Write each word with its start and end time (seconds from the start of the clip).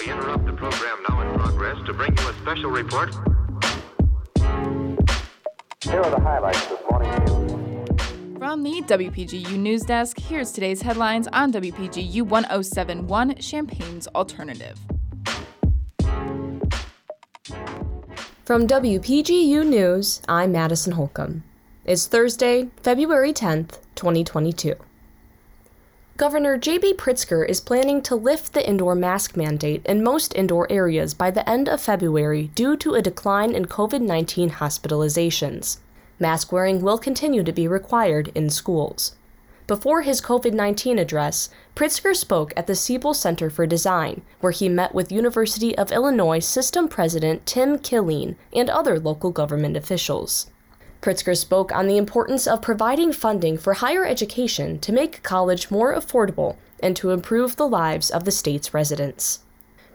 We 0.00 0.10
interrupt 0.10 0.46
the 0.46 0.52
program 0.52 0.98
now 1.08 1.20
in 1.20 1.38
progress 1.38 1.76
to 1.86 1.92
bring 1.92 2.16
you 2.16 2.28
a 2.28 2.34
special 2.34 2.70
report. 2.70 3.14
Here 5.82 6.00
are 6.00 6.10
the 6.10 6.20
highlights 6.20 6.66
this 6.66 6.80
morning's 6.90 7.30
news. 7.30 8.38
From 8.38 8.62
the 8.62 8.82
WPGU 8.82 9.56
News 9.58 9.82
Desk, 9.82 10.18
here's 10.18 10.52
today's 10.52 10.82
headlines 10.82 11.28
on 11.28 11.52
WPGU 11.52 12.22
1071 12.22 13.36
Champaign's 13.36 14.06
Alternative. 14.08 14.78
From 18.44 18.66
WPGU 18.66 19.66
News, 19.66 20.22
I'm 20.28 20.52
Madison 20.52 20.92
Holcomb. 20.92 21.42
It's 21.84 22.06
Thursday, 22.06 22.68
February 22.82 23.32
10th, 23.32 23.78
2022. 23.96 24.74
Governor 26.16 26.56
J.B. 26.56 26.94
Pritzker 26.94 27.46
is 27.46 27.60
planning 27.60 28.00
to 28.00 28.16
lift 28.16 28.54
the 28.54 28.66
indoor 28.66 28.94
mask 28.94 29.36
mandate 29.36 29.84
in 29.84 30.02
most 30.02 30.34
indoor 30.34 30.66
areas 30.72 31.12
by 31.12 31.30
the 31.30 31.46
end 31.46 31.68
of 31.68 31.78
February 31.78 32.50
due 32.54 32.74
to 32.78 32.94
a 32.94 33.02
decline 33.02 33.54
in 33.54 33.66
COVID 33.66 34.00
19 34.00 34.52
hospitalizations. 34.52 35.76
Mask 36.18 36.50
wearing 36.50 36.80
will 36.80 36.96
continue 36.96 37.42
to 37.42 37.52
be 37.52 37.68
required 37.68 38.32
in 38.34 38.48
schools. 38.48 39.14
Before 39.66 40.00
his 40.00 40.22
COVID 40.22 40.54
19 40.54 40.98
address, 40.98 41.50
Pritzker 41.74 42.16
spoke 42.16 42.54
at 42.56 42.66
the 42.66 42.74
Siebel 42.74 43.12
Center 43.12 43.50
for 43.50 43.66
Design, 43.66 44.22
where 44.40 44.52
he 44.52 44.70
met 44.70 44.94
with 44.94 45.12
University 45.12 45.76
of 45.76 45.92
Illinois 45.92 46.38
System 46.38 46.88
President 46.88 47.44
Tim 47.44 47.78
Killeen 47.78 48.36
and 48.54 48.70
other 48.70 48.98
local 48.98 49.32
government 49.32 49.76
officials. 49.76 50.46
Pritzker 51.00 51.36
spoke 51.36 51.72
on 51.72 51.86
the 51.86 51.96
importance 51.96 52.46
of 52.46 52.62
providing 52.62 53.12
funding 53.12 53.58
for 53.58 53.74
higher 53.74 54.04
education 54.04 54.78
to 54.80 54.92
make 54.92 55.22
college 55.22 55.70
more 55.70 55.94
affordable 55.94 56.56
and 56.80 56.96
to 56.96 57.10
improve 57.10 57.56
the 57.56 57.68
lives 57.68 58.10
of 58.10 58.24
the 58.24 58.30
state's 58.30 58.74
residents. 58.74 59.40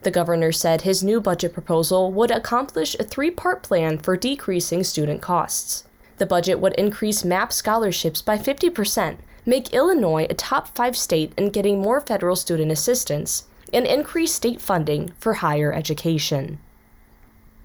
The 0.04 0.12
governor 0.12 0.52
said 0.52 0.82
his 0.82 1.04
new 1.04 1.22
budget 1.22 1.54
proposal 1.54 2.12
would 2.12 2.32
accomplish 2.32 2.96
a 2.96 3.04
three 3.04 3.30
part 3.30 3.62
plan 3.62 3.98
for 3.98 4.18
decreasing 4.18 4.84
student 4.84 5.22
costs. 5.22 5.84
The 6.18 6.26
budget 6.26 6.60
would 6.60 6.74
increase 6.74 7.26
MAP 7.26 7.54
scholarships 7.54 8.22
by 8.22 8.38
50%, 8.38 9.18
make 9.46 9.74
Illinois 9.74 10.28
a 10.30 10.34
top 10.34 10.76
five 10.76 10.98
state 10.98 11.34
in 11.38 11.50
getting 11.50 11.80
more 11.80 12.02
federal 12.02 12.36
student 12.36 12.72
assistance, 12.72 13.46
and 13.74 13.86
increase 13.86 14.34
state 14.34 14.62
funding 14.62 15.14
for 15.20 15.36
higher 15.36 15.74
education. 15.74 16.60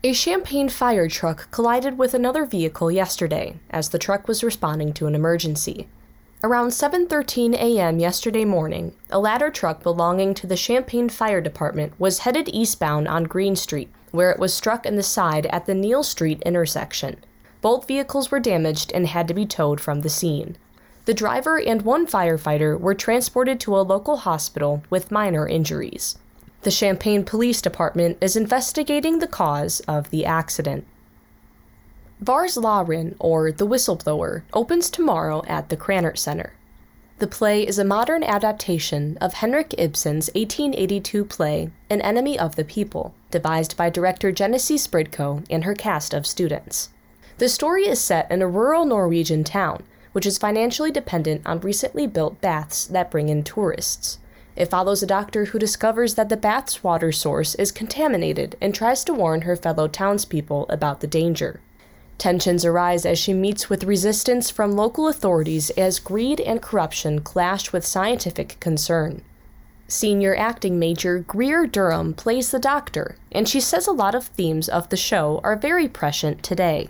A 0.07 0.13
Champaign 0.15 0.69
fire 0.69 1.09
truck 1.09 1.51
collided 1.51 1.99
with 1.99 2.15
another 2.15 2.45
vehicle 2.45 2.93
yesterday 2.93 3.57
as 3.71 3.89
the 3.89 3.99
truck 3.99 4.29
was 4.29 4.45
responding 4.45 4.93
to 4.93 5.09
an 5.09 5.17
emergency. 5.17 5.89
Around 6.45 6.69
7:13 6.69 7.55
a.m. 7.55 7.99
yesterday 7.99 8.45
morning, 8.45 8.95
a 9.11 9.19
ladder 9.19 9.51
truck 9.51 9.83
belonging 9.83 10.33
to 10.35 10.47
the 10.47 10.55
Champaign 10.55 11.09
Fire 11.09 11.41
Department 11.41 11.93
was 11.99 12.21
headed 12.21 12.49
eastbound 12.51 13.09
on 13.09 13.25
Green 13.25 13.57
Street, 13.57 13.91
where 14.13 14.31
it 14.31 14.39
was 14.39 14.55
struck 14.55 14.87
in 14.87 14.95
the 14.95 15.03
side 15.03 15.47
at 15.47 15.67
the 15.67 15.75
Neil 15.75 16.05
Street 16.05 16.41
intersection. 16.47 17.17
Both 17.61 17.89
vehicles 17.89 18.31
were 18.31 18.39
damaged 18.39 18.93
and 18.93 19.09
had 19.09 19.27
to 19.27 19.35
be 19.35 19.45
towed 19.45 19.81
from 19.81 20.03
the 20.03 20.09
scene. 20.09 20.57
The 21.07 21.15
driver 21.15 21.59
and 21.59 21.83
one 21.83 22.07
firefighter 22.07 22.79
were 22.79 22.95
transported 22.95 23.59
to 23.59 23.77
a 23.77 23.83
local 23.83 24.19
hospital 24.19 24.85
with 24.89 25.11
minor 25.11 25.49
injuries. 25.49 26.17
The 26.67 26.73
Champaign 26.73 27.23
Police 27.23 27.63
Department 27.63 28.19
is 28.21 28.35
investigating 28.35 29.21
the 29.21 29.29
cause 29.29 29.79
of 29.87 30.11
the 30.11 30.27
accident. 30.27 30.85
Vars 32.19 32.57
or 32.57 33.53
The 33.53 33.67
Whistleblower, 33.69 34.43
opens 34.53 34.91
tomorrow 34.91 35.45
at 35.47 35.69
the 35.69 35.77
Krannert 35.77 36.19
Center. 36.19 36.55
The 37.21 37.29
play 37.29 37.65
is 37.65 37.79
a 37.79 37.85
modern 37.85 38.25
adaptation 38.25 39.17
of 39.21 39.35
Henrik 39.35 39.77
Ibsen's 39.79 40.27
1882 40.35 41.25
play, 41.27 41.71
An 41.89 42.01
Enemy 42.01 42.37
of 42.37 42.57
the 42.57 42.65
People, 42.65 43.15
devised 43.31 43.77
by 43.77 43.89
director 43.89 44.33
Jenisey 44.33 44.75
Spridko 44.75 45.47
and 45.49 45.63
her 45.63 45.75
cast 45.77 46.13
of 46.13 46.27
students. 46.27 46.89
The 47.39 47.49
story 47.49 47.87
is 47.87 48.01
set 48.01 48.29
in 48.29 48.43
a 48.43 48.49
rural 48.49 48.85
Norwegian 48.85 49.45
town, 49.45 49.85
which 50.11 50.27
is 50.27 50.37
financially 50.37 50.91
dependent 50.91 51.47
on 51.47 51.61
recently 51.61 52.09
built 52.09 52.41
baths 52.41 52.87
that 52.87 53.13
bring 53.13 53.29
in 53.29 53.45
tourists. 53.45 54.19
It 54.57 54.71
follows 54.71 55.03
a 55.03 55.07
doctor 55.07 55.47
who 55.47 55.59
discovers 55.59 56.15
that 56.15 56.31
the 56.31 56.37
bath's 56.37 56.83
water 56.83 57.13
source 57.13 57.55
is 57.57 57.71
contaminated 57.71 58.57
and 58.61 58.75
tries 58.75 59.05
to 59.05 59.13
warn 59.13 59.43
her 59.43 59.55
fellow 59.55 59.87
townspeople 59.87 60.67
about 60.69 61.01
the 61.01 61.07
danger. 61.07 61.61
Tensions 62.17 62.65
arise 62.65 63.05
as 63.05 63.19
she 63.19 63.35
meets 63.35 63.69
with 63.69 63.85
resistance 63.85 64.49
from 64.49 64.73
local 64.73 65.07
authorities 65.09 65.69
as 65.71 66.01
greed 66.01 66.41
and 66.41 66.63
corruption 66.63 67.21
clash 67.21 67.73
with 67.73 67.85
scientific 67.85 68.59
concern. 68.59 69.23
Senior 69.89 70.35
acting 70.35 70.79
major 70.79 71.19
Greer 71.21 71.67
Durham 71.67 72.15
plays 72.15 72.51
the 72.51 72.59
doctor, 72.59 73.17
and 73.31 73.47
she 73.47 73.61
says 73.61 73.87
a 73.87 73.93
lot 73.93 74.15
of 74.15 74.25
themes 74.25 74.69
of 74.69 74.89
the 74.89 74.97
show 74.97 75.41
are 75.45 75.55
very 75.55 75.87
prescient 75.87 76.43
today. 76.43 76.89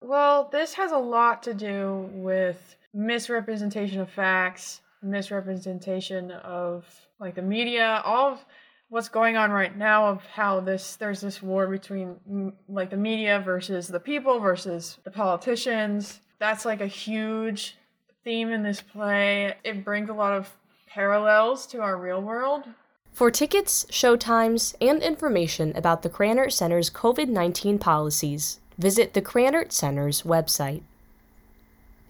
Well, 0.00 0.48
this 0.50 0.74
has 0.74 0.92
a 0.92 0.98
lot 0.98 1.42
to 1.42 1.52
do 1.52 2.08
with 2.12 2.76
misrepresentation 2.94 4.00
of 4.00 4.08
facts, 4.08 4.80
misrepresentation 5.04 6.30
of 6.30 6.84
like 7.20 7.34
the 7.34 7.42
media, 7.42 8.02
all 8.04 8.32
of 8.32 8.44
what's 8.88 9.08
going 9.08 9.36
on 9.36 9.50
right 9.50 9.76
now 9.76 10.06
of 10.06 10.24
how 10.26 10.60
this 10.60 10.96
there's 10.96 11.20
this 11.20 11.42
war 11.42 11.66
between 11.66 12.52
like 12.68 12.90
the 12.90 12.96
media 12.96 13.40
versus 13.44 13.88
the 13.88 14.00
people 14.00 14.38
versus 14.38 14.98
the 15.04 15.10
politicians. 15.10 16.20
That's 16.38 16.64
like 16.64 16.80
a 16.80 16.86
huge 16.86 17.76
theme 18.24 18.50
in 18.50 18.62
this 18.62 18.80
play. 18.80 19.54
It 19.64 19.84
brings 19.84 20.10
a 20.10 20.14
lot 20.14 20.32
of 20.32 20.52
parallels 20.86 21.66
to 21.68 21.80
our 21.80 21.96
real 21.96 22.22
world. 22.22 22.64
For 23.12 23.30
tickets, 23.30 23.84
showtimes, 23.90 24.74
and 24.80 25.00
information 25.00 25.76
about 25.76 26.02
the 26.02 26.10
Krannert 26.10 26.52
Center's 26.52 26.90
COVID 26.90 27.28
19 27.28 27.78
policies, 27.78 28.60
visit 28.76 29.14
the 29.14 29.22
Krannert 29.22 29.70
Center's 29.70 30.22
website. 30.22 30.82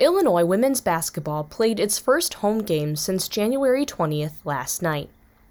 Illinois 0.01 0.45
women's 0.45 0.81
basketball 0.81 1.45
played 1.45 1.79
its 1.79 2.01
first 2.01 2.35
home 2.35 2.63
game 2.63 2.97
since 2.97 3.29
January 3.29 3.87
20th 3.87 4.45
last 4.45 4.83
night. 4.83 5.09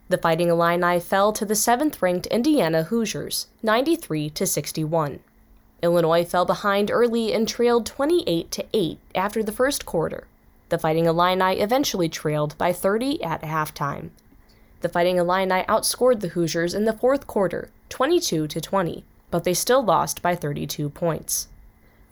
The 0.10 0.18
Fighting 0.18 0.50
Illini 0.50 1.00
fell 1.00 1.32
to 1.32 1.46
the 1.46 1.54
7th 1.54 2.02
ranked 2.02 2.26
Indiana 2.26 2.84
Hoosiers, 2.84 3.48
93 3.64 4.30
to 4.32 4.46
61. 4.46 5.22
Illinois 5.82 6.26
fell 6.26 6.44
behind 6.44 6.92
early 6.92 7.34
and 7.34 7.48
trailed 7.48 7.86
28 7.86 8.52
to 8.52 8.66
8 8.74 9.00
after 9.16 9.42
the 9.42 9.54
first 9.54 9.86
quarter. 9.86 10.28
The 10.68 10.78
Fighting 10.78 11.06
Illini 11.06 11.62
eventually 11.62 12.10
trailed 12.10 12.58
by 12.58 12.74
30 12.74 13.24
at 13.24 13.44
halftime. 13.44 14.10
The 14.82 14.90
Fighting 14.90 15.20
Illini 15.20 15.64
outscored 15.70 16.20
the 16.20 16.30
Hoosiers 16.30 16.74
in 16.74 16.84
the 16.84 16.92
fourth 16.92 17.28
quarter, 17.28 17.70
22 17.88 18.48
to 18.48 18.60
20, 18.60 19.06
but 19.32 19.46
they 19.46 19.54
still 19.54 19.82
lost 19.82 20.22
by 20.22 20.36
32 20.36 20.90
points. 20.90 21.48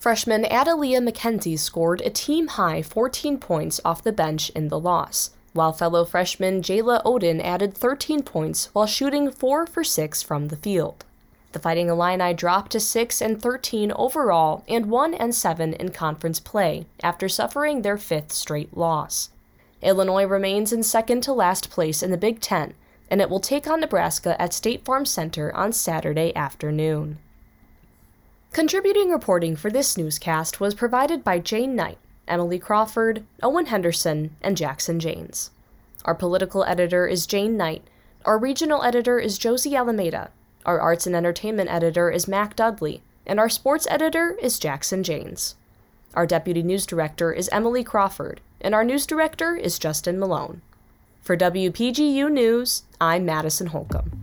Freshman 0.02 0.46
Adalia 0.46 1.00
McKenzie 1.00 1.60
scored 1.60 2.02
a 2.02 2.10
team 2.10 2.48
high 2.48 2.82
14 2.82 3.38
points 3.38 3.80
off 3.86 4.02
the 4.02 4.12
bench 4.12 4.50
in 4.56 4.70
the 4.70 4.80
loss, 4.80 5.30
while 5.54 5.72
fellow 5.72 6.06
freshman 6.06 6.64
Jayla 6.64 7.04
Oden 7.04 7.40
added 7.40 7.76
13 7.76 8.24
points 8.24 8.70
while 8.74 8.88
shooting 8.88 9.30
4 9.30 9.68
for 9.68 9.84
6 9.84 10.24
from 10.24 10.48
the 10.48 10.56
field. 10.56 11.06
The 11.52 11.60
Fighting 11.60 11.88
Illini 11.88 12.34
dropped 12.34 12.72
to 12.72 12.80
6 12.80 13.22
and 13.22 13.40
13 13.40 13.92
overall 13.92 14.64
and 14.68 14.88
1 14.88 15.14
and 15.14 15.36
7 15.36 15.74
in 15.74 15.92
conference 15.92 16.40
play 16.40 16.88
after 17.04 17.30
suffering 17.30 17.84
their 17.84 18.00
fifth 18.00 18.32
straight 18.32 18.76
loss. 18.76 19.30
Illinois 19.84 20.26
remains 20.26 20.74
in 20.74 20.82
second 20.82 21.22
to 21.22 21.32
last 21.32 21.70
place 21.70 22.02
in 22.02 22.10
the 22.10 22.18
Big 22.18 22.40
Ten, 22.42 22.74
and 23.12 23.22
it 23.22 23.30
will 23.30 23.40
take 23.40 23.68
on 23.68 23.82
Nebraska 23.82 24.36
at 24.42 24.52
State 24.52 24.84
Farm 24.84 25.06
Center 25.06 25.56
on 25.56 25.72
Saturday 25.72 26.36
afternoon. 26.36 27.20
Contributing 28.54 29.12
reporting 29.12 29.56
for 29.56 29.72
this 29.72 29.98
newscast 29.98 30.60
was 30.60 30.76
provided 30.76 31.24
by 31.24 31.40
Jane 31.40 31.74
Knight, 31.74 31.98
Emily 32.28 32.60
Crawford, 32.60 33.24
Owen 33.42 33.68
Henderson, 33.68 34.36
and 34.42 34.58
Jackson 34.58 35.00
Janes. 35.00 35.52
Our 36.04 36.14
political 36.14 36.66
editor 36.66 37.08
is 37.08 37.26
Jane 37.26 37.56
Knight. 37.56 37.82
Our 38.26 38.38
regional 38.38 38.84
editor 38.84 39.20
is 39.20 39.38
Josie 39.38 39.74
Alameda. 39.74 40.32
Our 40.66 40.82
arts 40.82 41.08
and 41.08 41.16
entertainment 41.16 41.70
editor 41.70 42.12
is 42.12 42.28
Mac 42.28 42.58
Dudley. 42.58 43.02
And 43.26 43.40
our 43.40 43.48
sports 43.48 43.88
editor 43.90 44.36
is 44.42 44.60
Jackson 44.60 45.02
Janes. 45.02 45.56
Our 46.14 46.28
deputy 46.28 46.62
news 46.62 46.86
director 46.86 47.32
is 47.32 47.48
Emily 47.54 47.86
Crawford. 47.86 48.42
And 48.60 48.76
our 48.76 48.84
news 48.84 49.06
director 49.06 49.56
is 49.56 49.80
Justin 49.80 50.20
Malone. 50.20 50.62
For 51.22 51.38
WPGU 51.38 52.30
News, 52.30 52.84
I'm 53.00 53.24
Madison 53.26 53.68
Holcomb. 53.68 54.21